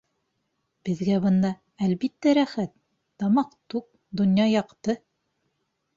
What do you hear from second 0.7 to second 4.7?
Беҙгә бында, әлбиттә, рәхәт, тамаҡ туҡ, донъя